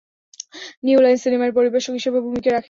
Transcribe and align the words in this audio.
New 0.85 0.97
line 1.03 1.17
cinema 1.23 1.45
এর 1.47 1.53
পরিবেশক 1.57 1.93
হিসেবেও 1.97 2.25
ভূমিকা 2.27 2.47
রাখে। 2.47 2.59